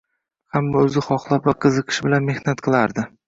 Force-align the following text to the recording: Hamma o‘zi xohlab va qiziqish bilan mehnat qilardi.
Hamma 0.55 0.81
o‘zi 0.85 1.03
xohlab 1.09 1.45
va 1.51 1.55
qiziqish 1.67 2.01
bilan 2.07 2.27
mehnat 2.31 2.65
qilardi. 2.69 3.07